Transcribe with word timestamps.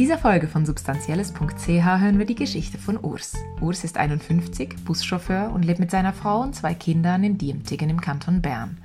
dieser 0.00 0.16
Folge 0.16 0.48
von 0.48 0.64
substanzielles.ch 0.64 1.68
hören 1.68 2.18
wir 2.18 2.24
die 2.24 2.34
Geschichte 2.34 2.78
von 2.78 2.96
Urs. 2.96 3.34
Urs 3.60 3.84
ist 3.84 3.98
51, 3.98 4.76
Buschauffeur 4.82 5.52
und 5.52 5.62
lebt 5.62 5.78
mit 5.78 5.90
seiner 5.90 6.14
Frau 6.14 6.40
und 6.40 6.54
zwei 6.54 6.72
Kindern 6.72 7.22
in 7.22 7.36
Diemtigen 7.36 7.90
im 7.90 8.00
Kanton 8.00 8.40
Bern. 8.40 8.78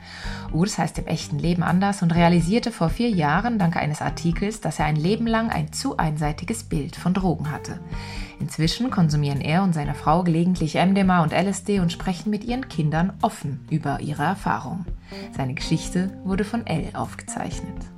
Urs 0.51 0.77
heißt 0.77 0.97
im 0.97 1.07
echten 1.07 1.39
Leben 1.39 1.63
anders 1.63 2.01
und 2.01 2.13
realisierte 2.13 2.69
vor 2.69 2.89
vier 2.89 3.09
Jahren 3.09 3.59
dank 3.59 3.77
eines 3.77 4.01
Artikels, 4.01 4.59
dass 4.59 4.79
er 4.79 4.87
ein 4.87 4.97
Leben 4.97 5.25
lang 5.25 5.51
ein 5.51 5.71
zu 5.71 5.95
einseitiges 5.95 6.65
Bild 6.65 6.97
von 6.97 7.13
Drogen 7.13 7.49
hatte. 7.49 7.79
Inzwischen 8.41 8.91
konsumieren 8.91 9.39
er 9.39 9.63
und 9.63 9.71
seine 9.71 9.93
Frau 9.93 10.21
gelegentlich 10.21 10.75
MDMA 10.75 11.23
und 11.23 11.31
LSD 11.31 11.79
und 11.79 11.93
sprechen 11.93 12.29
mit 12.29 12.43
ihren 12.43 12.67
Kindern 12.67 13.13
offen 13.21 13.65
über 13.69 14.01
ihre 14.01 14.23
Erfahrungen. 14.23 14.85
Seine 15.31 15.53
Geschichte 15.53 16.11
wurde 16.25 16.43
von 16.43 16.67
Elle 16.67 16.93
aufgezeichnet. 16.93 17.94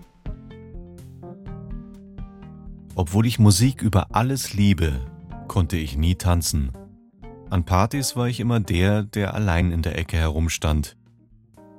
Obwohl 2.98 3.28
ich 3.28 3.38
Musik 3.38 3.84
über 3.84 4.16
alles 4.16 4.56
liebe, 4.56 5.06
konnte 5.48 5.78
ich 5.78 5.98
nie 5.98 6.16
tanzen. 6.16 6.72
An 7.48 7.64
Partys 7.64 8.16
war 8.16 8.28
ich 8.28 8.40
immer 8.40 8.60
der, 8.60 9.04
der 9.04 9.36
allein 9.36 9.72
in 9.72 9.84
der 9.84 10.00
Ecke 10.00 10.18
herumstand. 10.18 10.98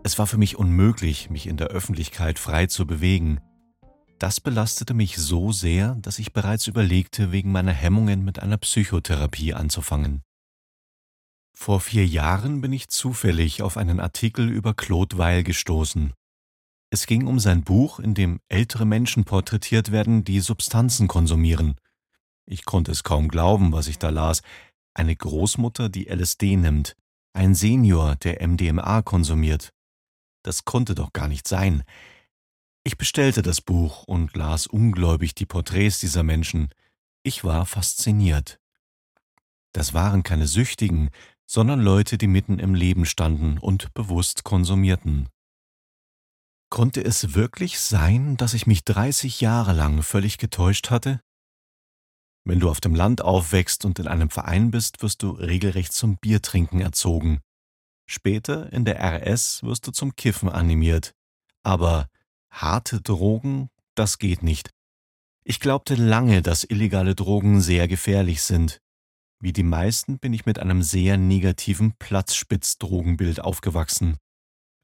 Es 0.04 0.16
war 0.20 0.28
für 0.28 0.38
mich 0.38 0.56
unmöglich, 0.56 1.28
mich 1.28 1.48
in 1.48 1.56
der 1.56 1.66
Öffentlichkeit 1.68 2.38
frei 2.38 2.66
zu 2.66 2.86
bewegen. 2.86 3.40
Das 4.20 4.40
belastete 4.40 4.94
mich 4.94 5.16
so 5.16 5.50
sehr, 5.50 5.96
dass 5.96 6.20
ich 6.20 6.32
bereits 6.32 6.68
überlegte, 6.68 7.32
wegen 7.32 7.50
meiner 7.50 7.72
Hemmungen 7.72 8.24
mit 8.24 8.40
einer 8.40 8.56
Psychotherapie 8.56 9.54
anzufangen. 9.54 10.22
Vor 11.52 11.80
vier 11.80 12.06
Jahren 12.06 12.60
bin 12.60 12.72
ich 12.72 12.90
zufällig 12.90 13.60
auf 13.62 13.76
einen 13.76 13.98
Artikel 13.98 14.48
über 14.48 14.72
Claude 14.72 15.18
Weil 15.18 15.42
gestoßen. 15.42 16.12
Es 16.90 17.06
ging 17.06 17.26
um 17.26 17.38
sein 17.38 17.64
Buch, 17.64 17.98
in 17.98 18.14
dem 18.14 18.40
ältere 18.48 18.86
Menschen 18.86 19.24
porträtiert 19.24 19.92
werden, 19.92 20.24
die 20.24 20.40
Substanzen 20.40 21.06
konsumieren. 21.06 21.76
Ich 22.46 22.64
konnte 22.64 22.92
es 22.92 23.02
kaum 23.02 23.28
glauben, 23.28 23.72
was 23.72 23.88
ich 23.88 23.98
da 23.98 24.08
las. 24.08 24.40
Eine 24.94 25.14
Großmutter, 25.14 25.90
die 25.90 26.08
LSD 26.08 26.56
nimmt, 26.56 26.96
ein 27.34 27.54
Senior, 27.54 28.16
der 28.16 28.46
MDMA 28.46 29.02
konsumiert. 29.02 29.72
Das 30.42 30.64
konnte 30.64 30.94
doch 30.94 31.12
gar 31.12 31.28
nicht 31.28 31.46
sein. 31.46 31.84
Ich 32.84 32.96
bestellte 32.96 33.42
das 33.42 33.60
Buch 33.60 34.04
und 34.04 34.34
las 34.34 34.66
ungläubig 34.66 35.34
die 35.34 35.44
Porträts 35.44 36.00
dieser 36.00 36.22
Menschen. 36.22 36.70
Ich 37.22 37.44
war 37.44 37.66
fasziniert. 37.66 38.58
Das 39.72 39.92
waren 39.92 40.22
keine 40.22 40.46
Süchtigen, 40.46 41.10
sondern 41.44 41.80
Leute, 41.80 42.16
die 42.16 42.28
mitten 42.28 42.58
im 42.58 42.74
Leben 42.74 43.04
standen 43.04 43.58
und 43.58 43.92
bewusst 43.92 44.42
konsumierten. 44.42 45.28
Konnte 46.78 47.04
es 47.04 47.34
wirklich 47.34 47.80
sein, 47.80 48.36
dass 48.36 48.54
ich 48.54 48.68
mich 48.68 48.84
30 48.84 49.40
Jahre 49.40 49.72
lang 49.72 50.04
völlig 50.04 50.38
getäuscht 50.38 50.90
hatte? 50.90 51.20
Wenn 52.44 52.60
du 52.60 52.70
auf 52.70 52.80
dem 52.80 52.94
Land 52.94 53.20
aufwächst 53.20 53.84
und 53.84 53.98
in 53.98 54.06
einem 54.06 54.30
Verein 54.30 54.70
bist, 54.70 55.02
wirst 55.02 55.24
du 55.24 55.32
regelrecht 55.32 55.92
zum 55.92 56.18
Biertrinken 56.18 56.80
erzogen. 56.80 57.40
Später 58.06 58.72
in 58.72 58.84
der 58.84 59.00
RS 59.02 59.64
wirst 59.64 59.88
du 59.88 59.90
zum 59.90 60.14
Kiffen 60.14 60.48
animiert. 60.48 61.16
Aber 61.64 62.06
harte 62.48 63.00
Drogen, 63.00 63.70
das 63.96 64.18
geht 64.18 64.44
nicht. 64.44 64.70
Ich 65.42 65.58
glaubte 65.58 65.96
lange, 65.96 66.42
dass 66.42 66.62
illegale 66.62 67.16
Drogen 67.16 67.60
sehr 67.60 67.88
gefährlich 67.88 68.40
sind. 68.42 68.80
Wie 69.40 69.52
die 69.52 69.64
meisten 69.64 70.20
bin 70.20 70.32
ich 70.32 70.46
mit 70.46 70.60
einem 70.60 70.84
sehr 70.84 71.16
negativen 71.16 71.94
Platzspitzdrogenbild 71.98 73.40
aufgewachsen. 73.40 74.16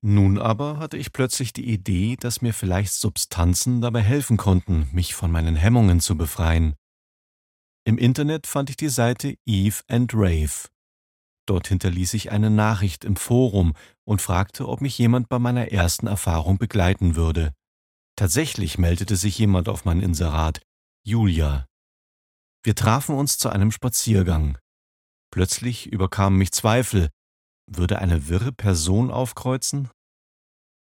Nun 0.07 0.37
aber 0.37 0.77
hatte 0.79 0.99
ich 0.99 1.15
plötzlich 1.15 1.55
die 1.55 1.67
Idee, 1.67 2.17
dass 2.17 2.43
mir 2.43 2.53
vielleicht 2.53 2.93
Substanzen 2.93 3.81
dabei 3.81 4.03
helfen 4.03 4.37
konnten, 4.37 4.87
mich 4.93 5.15
von 5.15 5.31
meinen 5.31 5.57
Hemmungen 5.57 5.99
zu 5.99 6.15
befreien. 6.15 6.75
Im 7.87 7.97
Internet 7.97 8.47
fand 8.47 8.69
ich 8.69 8.77
die 8.77 8.91
Seite 8.91 9.39
Eve 9.47 9.83
and 9.89 10.13
Rave. 10.13 10.69
Dort 11.47 11.69
hinterließ 11.69 12.13
ich 12.13 12.31
eine 12.31 12.51
Nachricht 12.51 13.07
im 13.07 13.17
Forum 13.17 13.73
und 14.05 14.21
fragte, 14.21 14.69
ob 14.69 14.83
mich 14.83 14.99
jemand 14.99 15.31
bei 15.31 15.39
meiner 15.39 15.73
ersten 15.73 16.07
Erfahrung 16.07 16.59
begleiten 16.59 17.17
würde. 17.17 17.55
Tatsächlich 18.15 18.77
meldete 18.77 19.17
sich 19.17 19.39
jemand 19.39 19.71
auf 19.71 19.87
mein 19.87 20.01
Inserat, 20.01 20.61
Julia. 21.03 21.65
Wir 22.63 22.75
trafen 22.75 23.15
uns 23.15 23.39
zu 23.39 23.49
einem 23.49 23.71
Spaziergang. 23.71 24.59
Plötzlich 25.31 25.87
überkamen 25.87 26.39
mich 26.39 26.53
Zweifel, 26.53 27.09
würde 27.67 28.01
eine 28.01 28.29
wirre 28.29 28.53
Person 28.53 29.11
aufkreuzen? 29.11 29.89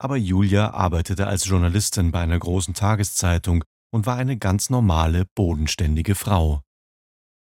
Aber 0.00 0.16
Julia 0.16 0.70
arbeitete 0.70 1.26
als 1.26 1.44
Journalistin 1.46 2.12
bei 2.12 2.20
einer 2.20 2.38
großen 2.38 2.74
Tageszeitung 2.74 3.64
und 3.90 4.06
war 4.06 4.16
eine 4.16 4.36
ganz 4.36 4.70
normale, 4.70 5.26
bodenständige 5.34 6.14
Frau. 6.14 6.62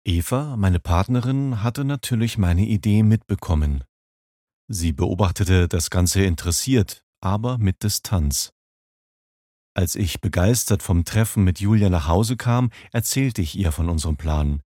Eva, 0.04 0.56
meine 0.56 0.78
Partnerin, 0.78 1.64
hatte 1.64 1.84
natürlich 1.84 2.38
meine 2.38 2.64
Idee 2.64 3.02
mitbekommen. 3.02 3.82
Sie 4.68 4.92
beobachtete 4.92 5.66
das 5.66 5.90
Ganze 5.90 6.22
interessiert, 6.22 7.04
aber 7.20 7.58
mit 7.58 7.82
Distanz. 7.82 8.52
Als 9.74 9.94
ich 9.94 10.20
begeistert 10.20 10.82
vom 10.82 11.04
Treffen 11.04 11.44
mit 11.44 11.60
Julia 11.60 11.90
nach 11.90 12.06
Hause 12.06 12.36
kam, 12.36 12.70
erzählte 12.92 13.42
ich 13.42 13.56
ihr 13.56 13.72
von 13.72 13.88
unserem 13.88 14.16
Plan. 14.16 14.62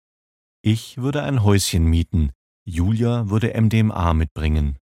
Ich 0.62 0.98
würde 0.98 1.22
ein 1.22 1.44
Häuschen 1.44 1.84
mieten, 1.84 2.32
Julia 2.64 3.30
würde 3.30 3.58
MDMA 3.58 4.12
mitbringen. 4.12 4.76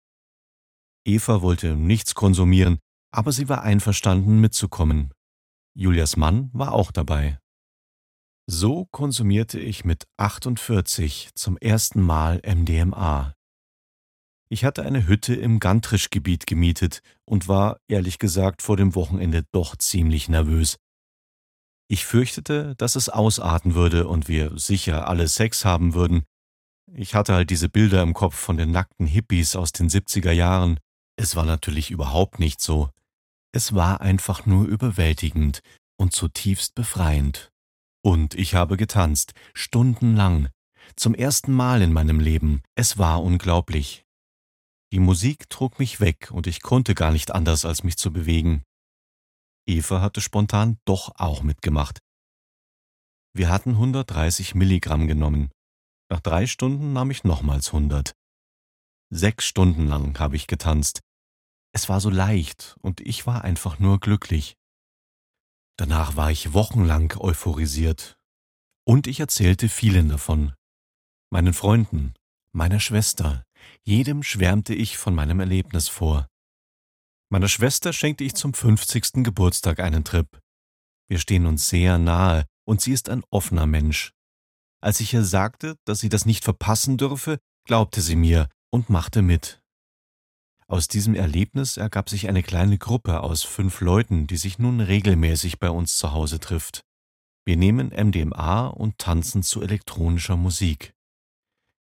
Eva 1.05 1.41
wollte 1.41 1.75
nichts 1.75 2.15
konsumieren, 2.15 2.79
aber 3.11 3.31
sie 3.31 3.49
war 3.49 3.61
einverstanden 3.61 4.39
mitzukommen. 4.39 5.13
Julias 5.75 6.17
Mann 6.17 6.49
war 6.53 6.73
auch 6.73 6.91
dabei. 6.91 7.39
So 8.47 8.85
konsumierte 8.91 9.59
ich 9.59 9.85
mit 9.85 10.05
48 10.17 11.31
zum 11.35 11.57
ersten 11.57 12.01
Mal 12.01 12.41
MDMA. 12.45 13.33
Ich 14.49 14.65
hatte 14.65 14.83
eine 14.83 15.07
Hütte 15.07 15.33
im 15.33 15.59
Gantrisch-Gebiet 15.59 16.45
gemietet 16.45 17.01
und 17.25 17.47
war, 17.47 17.77
ehrlich 17.87 18.19
gesagt, 18.19 18.61
vor 18.61 18.77
dem 18.77 18.93
Wochenende 18.95 19.45
doch 19.51 19.75
ziemlich 19.77 20.29
nervös. 20.29 20.77
Ich 21.87 22.05
fürchtete, 22.05 22.75
dass 22.75 22.95
es 22.95 23.09
ausarten 23.09 23.75
würde 23.75 24.07
und 24.07 24.27
wir 24.27 24.57
sicher 24.57 25.07
alle 25.07 25.27
Sex 25.27 25.65
haben 25.65 25.93
würden, 25.93 26.23
ich 26.95 27.15
hatte 27.15 27.33
halt 27.33 27.49
diese 27.49 27.69
Bilder 27.69 28.03
im 28.03 28.13
Kopf 28.13 28.35
von 28.35 28.55
den 28.55 28.71
nackten 28.71 29.07
Hippies 29.07 29.55
aus 29.55 29.71
den 29.71 29.89
70er 29.89 30.31
Jahren. 30.31 30.79
Es 31.15 31.35
war 31.35 31.45
natürlich 31.45 31.91
überhaupt 31.91 32.39
nicht 32.39 32.61
so. 32.61 32.89
Es 33.51 33.73
war 33.73 34.01
einfach 34.01 34.45
nur 34.45 34.65
überwältigend 34.65 35.61
und 35.97 36.13
zutiefst 36.13 36.75
befreiend. 36.75 37.51
Und 38.03 38.35
ich 38.35 38.55
habe 38.55 38.77
getanzt, 38.77 39.33
stundenlang, 39.53 40.49
zum 40.95 41.13
ersten 41.13 41.53
Mal 41.53 41.81
in 41.81 41.93
meinem 41.93 42.19
Leben. 42.19 42.61
Es 42.75 42.97
war 42.97 43.23
unglaublich. 43.23 44.03
Die 44.91 44.99
Musik 44.99 45.49
trug 45.49 45.79
mich 45.79 45.99
weg 45.99 46.29
und 46.31 46.47
ich 46.47 46.61
konnte 46.61 46.95
gar 46.95 47.11
nicht 47.11 47.31
anders, 47.31 47.65
als 47.65 47.83
mich 47.83 47.97
zu 47.97 48.11
bewegen. 48.11 48.63
Eva 49.65 50.01
hatte 50.01 50.19
spontan 50.19 50.77
doch 50.85 51.13
auch 51.15 51.41
mitgemacht. 51.41 51.99
Wir 53.33 53.49
hatten 53.49 53.71
130 53.71 54.55
Milligramm 54.55 55.07
genommen 55.07 55.49
nach 56.13 56.19
drei 56.19 56.45
Stunden 56.45 56.93
nahm 56.93 57.09
ich 57.09 57.23
nochmals 57.23 57.73
hundert. 57.73 58.13
Sechs 59.15 59.45
Stunden 59.45 59.85
lang 59.85 60.17
habe 60.17 60.35
ich 60.35 60.47
getanzt. 60.47 61.01
Es 61.71 61.87
war 61.87 62.01
so 62.01 62.09
leicht 62.09 62.75
und 62.81 62.99
ich 62.99 63.27
war 63.27 63.43
einfach 63.43 63.77
nur 63.77 63.99
glücklich. 63.99 64.55
Danach 65.77 66.15
war 66.15 66.31
ich 66.31 66.53
wochenlang 66.53 67.13
euphorisiert. 67.19 68.17
Und 68.87 69.05
ich 69.05 69.19
erzählte 69.19 69.69
vielen 69.69 70.09
davon. 70.09 70.55
Meinen 71.31 71.53
Freunden, 71.53 72.15
meiner 72.53 72.79
Schwester, 72.79 73.43
jedem 73.83 74.23
schwärmte 74.23 74.73
ich 74.73 74.97
von 74.97 75.13
meinem 75.13 75.39
Erlebnis 75.39 75.89
vor. 75.89 76.27
Meiner 77.29 77.49
Schwester 77.49 77.93
schenkte 77.93 78.23
ich 78.23 78.33
zum 78.33 78.55
50. 78.55 79.23
Geburtstag 79.23 79.79
einen 79.79 80.03
Trip. 80.03 80.39
Wir 81.07 81.19
stehen 81.19 81.45
uns 81.45 81.69
sehr 81.69 81.99
nahe 81.99 82.47
und 82.65 82.81
sie 82.81 82.93
ist 82.93 83.09
ein 83.09 83.23
offener 83.29 83.67
Mensch. 83.67 84.11
Als 84.81 84.99
ich 85.01 85.13
ihr 85.13 85.23
sagte, 85.23 85.75
dass 85.85 85.99
sie 85.99 86.09
das 86.09 86.25
nicht 86.25 86.43
verpassen 86.43 86.97
dürfe, 86.97 87.37
glaubte 87.67 88.01
sie 88.01 88.15
mir 88.15 88.49
und 88.73 88.89
machte 88.89 89.21
mit. 89.21 89.61
Aus 90.67 90.87
diesem 90.87 91.13
Erlebnis 91.13 91.77
ergab 91.77 92.09
sich 92.09 92.27
eine 92.27 92.41
kleine 92.41 92.79
Gruppe 92.79 93.21
aus 93.21 93.43
fünf 93.43 93.81
Leuten, 93.81 94.25
die 94.25 94.37
sich 94.37 94.57
nun 94.57 94.81
regelmäßig 94.81 95.59
bei 95.59 95.69
uns 95.69 95.95
zu 95.95 96.11
Hause 96.11 96.39
trifft. 96.39 96.81
Wir 97.45 97.55
nehmen 97.55 97.89
MDMA 97.89 98.67
und 98.67 98.97
tanzen 98.97 99.43
zu 99.43 99.61
elektronischer 99.61 100.37
Musik. 100.37 100.95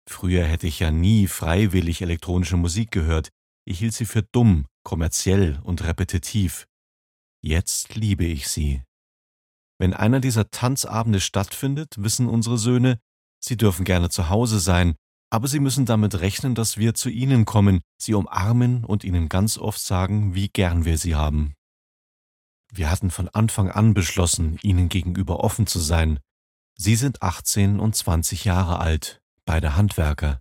Früher 0.09 0.47
hätte 0.47 0.67
ich 0.67 0.79
ja 0.79 0.91
nie 0.91 1.27
freiwillig 1.27 2.01
elektronische 2.01 2.57
Musik 2.57 2.91
gehört, 2.91 3.29
ich 3.67 3.81
hielt 3.81 3.93
sie 3.93 4.07
für 4.07 4.23
dumm, 4.23 4.65
kommerziell 4.83 5.61
und 5.63 5.85
repetitiv. 5.85 6.67
Jetzt 7.43 7.95
liebe 7.95 8.25
ich 8.25 8.49
sie. 8.49 8.83
Wenn 9.79 9.93
einer 9.93 10.21
dieser 10.21 10.51
Tanzabende 10.51 11.21
stattfindet, 11.21 11.97
wissen 11.99 12.27
unsere 12.27 12.57
Söhne, 12.57 12.99
sie 13.39 13.59
dürfen 13.59 13.85
gerne 13.85 14.09
zu 14.09 14.31
Hause 14.31 14.61
sein, 14.61 14.95
aber 15.31 15.47
sie 15.47 15.61
müssen 15.61 15.87
damit 15.87 16.21
rechnen, 16.21 16.55
dass 16.55 16.77
wir 16.77 16.95
zu 16.95 17.09
ihnen 17.09 17.45
kommen, 17.45 17.81
sie 17.97 18.15
umarmen 18.15 18.85
und 18.85 19.05
ihnen 19.05 19.29
ganz 19.29 19.57
oft 19.59 19.81
sagen, 19.81 20.35
wie 20.35 20.49
gern 20.49 20.85
wir 20.85 20.99
sie 20.99 21.15
haben. 21.15 21.55
Wir 22.73 22.91
hatten 22.91 23.11
von 23.11 23.29
Anfang 23.29 23.71
an 23.71 23.95
beschlossen, 23.95 24.59
ihnen 24.63 24.89
gegenüber 24.89 25.41
offen 25.41 25.67
zu 25.67 25.79
sein. 25.79 26.19
Sie 26.77 26.97
sind 26.97 27.23
18 27.23 27.81
und 27.81 27.95
20 27.95 28.45
Jahre 28.45 28.79
alt, 28.79 29.21
beide 29.45 29.77
Handwerker. 29.77 30.41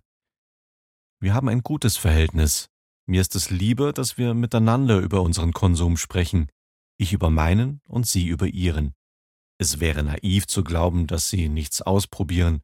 Wir 1.20 1.34
haben 1.34 1.48
ein 1.48 1.62
gutes 1.62 1.96
Verhältnis. 1.96 2.68
Mir 3.06 3.20
ist 3.20 3.34
es 3.34 3.50
lieber, 3.50 3.92
dass 3.92 4.18
wir 4.18 4.34
miteinander 4.34 4.98
über 4.98 5.22
unseren 5.22 5.52
Konsum 5.52 5.96
sprechen, 5.96 6.48
ich 6.96 7.12
über 7.12 7.30
meinen 7.30 7.80
und 7.84 8.06
sie 8.06 8.26
über 8.26 8.46
ihren. 8.46 8.94
Es 9.58 9.80
wäre 9.80 10.02
naiv 10.02 10.46
zu 10.46 10.64
glauben, 10.64 11.06
dass 11.06 11.28
sie 11.28 11.48
nichts 11.48 11.82
ausprobieren. 11.82 12.62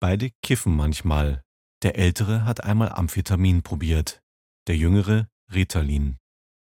Beide 0.00 0.30
kiffen 0.42 0.74
manchmal. 0.74 1.42
Der 1.82 1.96
Ältere 1.96 2.46
hat 2.46 2.64
einmal 2.64 2.90
Amphetamin 2.90 3.62
probiert, 3.62 4.22
der 4.66 4.76
Jüngere 4.76 5.28
Ritalin. 5.52 6.16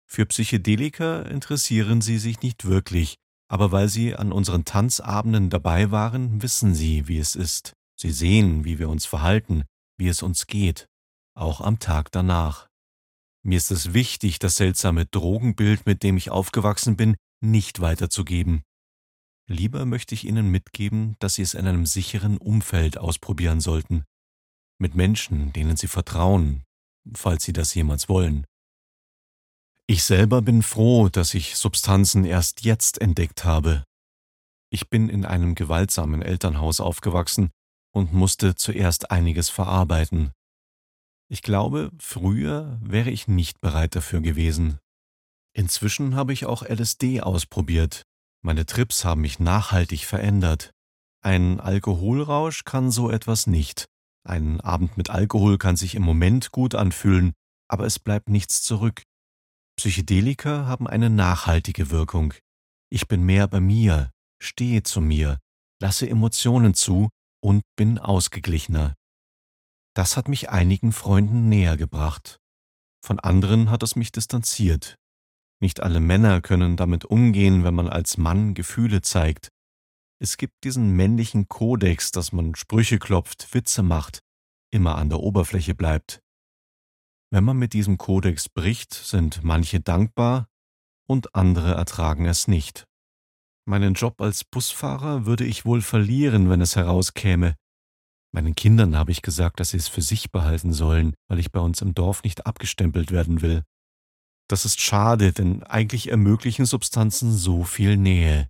Für 0.08 0.24
Psychedelika 0.26 1.22
interessieren 1.22 2.00
sie 2.00 2.18
sich 2.18 2.42
nicht 2.42 2.64
wirklich, 2.64 3.16
aber 3.48 3.72
weil 3.72 3.88
sie 3.88 4.14
an 4.14 4.30
unseren 4.30 4.64
Tanzabenden 4.64 5.50
dabei 5.50 5.90
waren, 5.90 6.42
wissen 6.42 6.74
sie, 6.74 7.08
wie 7.08 7.18
es 7.18 7.34
ist. 7.34 7.72
Sie 7.96 8.12
sehen, 8.12 8.64
wie 8.64 8.78
wir 8.78 8.88
uns 8.88 9.04
verhalten, 9.04 9.64
wie 9.98 10.08
es 10.08 10.22
uns 10.22 10.46
geht, 10.46 10.86
auch 11.36 11.60
am 11.60 11.80
Tag 11.80 12.12
danach. 12.12 12.68
Mir 13.42 13.56
ist 13.56 13.70
es 13.70 13.94
wichtig, 13.94 14.38
das 14.38 14.56
seltsame 14.56 15.06
Drogenbild, 15.06 15.86
mit 15.86 16.02
dem 16.02 16.16
ich 16.16 16.30
aufgewachsen 16.30 16.96
bin, 16.96 17.16
nicht 17.40 17.80
weiterzugeben. 17.80 18.62
Lieber 19.46 19.84
möchte 19.84 20.14
ich 20.14 20.24
Ihnen 20.24 20.50
mitgeben, 20.50 21.16
dass 21.18 21.34
Sie 21.34 21.42
es 21.42 21.54
in 21.54 21.66
einem 21.66 21.86
sicheren 21.86 22.38
Umfeld 22.38 22.96
ausprobieren 22.96 23.60
sollten. 23.60 24.04
Mit 24.78 24.94
Menschen, 24.94 25.52
denen 25.52 25.76
Sie 25.76 25.86
vertrauen, 25.86 26.64
falls 27.14 27.44
Sie 27.44 27.52
das 27.52 27.74
jemals 27.74 28.08
wollen. 28.08 28.46
Ich 29.86 30.04
selber 30.04 30.40
bin 30.40 30.62
froh, 30.62 31.10
dass 31.10 31.34
ich 31.34 31.56
Substanzen 31.56 32.24
erst 32.24 32.64
jetzt 32.64 33.00
entdeckt 33.02 33.44
habe. 33.44 33.84
Ich 34.70 34.88
bin 34.88 35.10
in 35.10 35.26
einem 35.26 35.54
gewaltsamen 35.54 36.22
Elternhaus 36.22 36.80
aufgewachsen 36.80 37.50
und 37.94 38.14
musste 38.14 38.54
zuerst 38.54 39.10
einiges 39.10 39.50
verarbeiten. 39.50 40.32
Ich 41.28 41.42
glaube, 41.42 41.90
früher 41.98 42.78
wäre 42.82 43.10
ich 43.10 43.28
nicht 43.28 43.60
bereit 43.60 43.94
dafür 43.94 44.20
gewesen. 44.20 44.78
Inzwischen 45.52 46.16
habe 46.16 46.32
ich 46.32 46.46
auch 46.46 46.62
LSD 46.62 47.20
ausprobiert. 47.20 48.04
Meine 48.44 48.66
Trips 48.66 49.06
haben 49.06 49.22
mich 49.22 49.38
nachhaltig 49.38 50.04
verändert. 50.04 50.70
Ein 51.22 51.60
Alkoholrausch 51.60 52.64
kann 52.64 52.90
so 52.90 53.10
etwas 53.10 53.46
nicht. 53.46 53.86
Ein 54.22 54.60
Abend 54.60 54.98
mit 54.98 55.08
Alkohol 55.08 55.56
kann 55.56 55.76
sich 55.76 55.94
im 55.94 56.02
Moment 56.02 56.52
gut 56.52 56.74
anfühlen, 56.74 57.32
aber 57.68 57.86
es 57.86 57.98
bleibt 57.98 58.28
nichts 58.28 58.62
zurück. 58.62 59.02
Psychedelika 59.76 60.66
haben 60.66 60.86
eine 60.86 61.08
nachhaltige 61.08 61.90
Wirkung. 61.90 62.34
Ich 62.90 63.08
bin 63.08 63.22
mehr 63.22 63.48
bei 63.48 63.60
mir, 63.60 64.10
stehe 64.42 64.82
zu 64.82 65.00
mir, 65.00 65.38
lasse 65.80 66.06
Emotionen 66.06 66.74
zu 66.74 67.08
und 67.42 67.62
bin 67.76 67.98
ausgeglichener. 67.98 68.94
Das 69.96 70.18
hat 70.18 70.28
mich 70.28 70.50
einigen 70.50 70.92
Freunden 70.92 71.48
näher 71.48 71.78
gebracht. 71.78 72.36
Von 73.02 73.20
anderen 73.20 73.70
hat 73.70 73.82
es 73.82 73.96
mich 73.96 74.12
distanziert. 74.12 74.96
Nicht 75.60 75.82
alle 75.82 76.00
Männer 76.00 76.40
können 76.40 76.76
damit 76.76 77.04
umgehen, 77.04 77.64
wenn 77.64 77.74
man 77.74 77.88
als 77.88 78.18
Mann 78.18 78.54
Gefühle 78.54 79.02
zeigt. 79.02 79.48
Es 80.20 80.36
gibt 80.36 80.64
diesen 80.64 80.96
männlichen 80.96 81.48
Kodex, 81.48 82.10
dass 82.10 82.32
man 82.32 82.54
Sprüche 82.54 82.98
klopft, 82.98 83.52
Witze 83.54 83.82
macht, 83.82 84.20
immer 84.70 84.96
an 84.96 85.08
der 85.08 85.20
Oberfläche 85.20 85.74
bleibt. 85.74 86.20
Wenn 87.30 87.44
man 87.44 87.58
mit 87.58 87.72
diesem 87.72 87.98
Kodex 87.98 88.48
bricht, 88.48 88.94
sind 88.94 89.42
manche 89.42 89.80
dankbar 89.80 90.48
und 91.08 91.34
andere 91.34 91.74
ertragen 91.74 92.26
es 92.26 92.48
nicht. 92.48 92.86
Meinen 93.66 93.94
Job 93.94 94.20
als 94.20 94.44
Busfahrer 94.44 95.26
würde 95.26 95.44
ich 95.44 95.64
wohl 95.64 95.80
verlieren, 95.80 96.50
wenn 96.50 96.60
es 96.60 96.76
herauskäme. 96.76 97.56
Meinen 98.32 98.54
Kindern 98.54 98.96
habe 98.96 99.10
ich 99.10 99.22
gesagt, 99.22 99.60
dass 99.60 99.70
sie 99.70 99.78
es 99.78 99.88
für 99.88 100.02
sich 100.02 100.30
behalten 100.30 100.72
sollen, 100.72 101.14
weil 101.28 101.38
ich 101.38 101.50
bei 101.50 101.60
uns 101.60 101.80
im 101.82 101.94
Dorf 101.94 102.22
nicht 102.24 102.46
abgestempelt 102.46 103.10
werden 103.10 103.42
will. 103.42 103.62
Das 104.48 104.64
ist 104.64 104.80
schade, 104.80 105.32
denn 105.32 105.62
eigentlich 105.62 106.08
ermöglichen 106.08 106.66
Substanzen 106.66 107.32
so 107.32 107.64
viel 107.64 107.96
Nähe. 107.96 108.48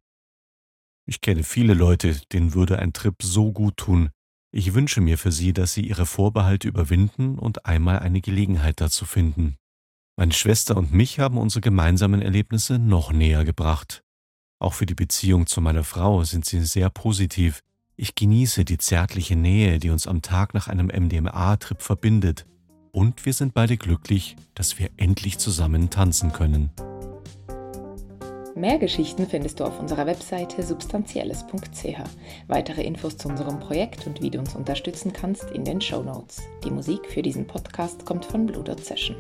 Ich 1.07 1.21
kenne 1.21 1.45
viele 1.45 1.75
Leute, 1.75 2.21
denen 2.33 2.55
würde 2.55 2.79
ein 2.79 2.93
Trip 2.93 3.15
so 3.23 3.53
gut 3.53 3.77
tun, 3.77 4.11
ich 4.57 4.73
wünsche 4.73 5.01
mir 5.01 5.19
für 5.19 5.33
Sie, 5.33 5.53
dass 5.53 5.75
Sie 5.75 5.85
Ihre 5.85 6.07
Vorbehalte 6.07 6.69
überwinden 6.69 7.41
und 7.41 7.67
einmal 7.67 7.99
eine 7.99 8.21
Gelegenheit 8.21 8.81
dazu 8.81 9.05
finden. 9.05 9.57
Meine 10.17 10.33
Schwester 10.33 10.77
und 10.77 10.93
mich 10.93 11.19
haben 11.19 11.39
unsere 11.39 11.61
gemeinsamen 11.61 12.23
Erlebnisse 12.23 12.79
noch 12.79 13.11
näher 13.11 13.45
gebracht. 13.45 14.05
Auch 14.61 14.73
für 14.73 14.87
die 14.87 14.95
Beziehung 14.95 15.49
zu 15.49 15.61
meiner 15.61 15.83
Frau 15.83 16.23
sind 16.23 16.45
sie 16.45 16.65
sehr 16.65 16.89
positiv. 16.89 17.63
Ich 17.97 18.15
genieße 18.15 18.65
die 18.65 18.79
zärtliche 18.79 19.35
Nähe, 19.35 19.81
die 19.81 19.91
uns 19.91 20.07
am 20.07 20.23
Tag 20.23 20.55
nach 20.55 20.69
einem 20.69 20.87
MDMA-Trip 20.87 21.83
verbindet. 21.83 22.47
Und 22.95 23.27
wir 23.27 23.33
sind 23.33 23.55
beide 23.55 23.77
glücklich, 23.77 24.37
dass 24.55 24.79
wir 24.79 24.89
endlich 24.97 25.39
zusammen 25.39 25.91
tanzen 25.91 26.33
können. 26.33 26.71
Mehr 28.55 28.79
Geschichten 28.79 29.27
findest 29.27 29.59
du 29.59 29.65
auf 29.65 29.81
unserer 29.81 30.07
Webseite 30.07 30.63
substanzielles.ch. 30.63 31.99
Weitere 32.47 32.85
Infos 32.85 33.17
zu 33.17 33.29
unserem 33.29 33.59
Projekt 33.59 34.07
und 34.07 34.23
wie 34.23 34.31
du 34.31 34.39
uns 34.39 34.55
unterstützen 34.55 35.13
kannst 35.13 35.51
in 35.51 35.65
den 35.65 35.81
Show 35.81 36.05
Notes. 36.05 36.41
Die 36.65 36.71
Musik 36.71 37.11
für 37.11 37.23
diesen 37.23 37.49
Podcast 37.49 38.07
kommt 38.07 38.25
von 38.25 38.47
Blue 38.47 38.63
Dot 38.63 38.85
Session. 38.85 39.17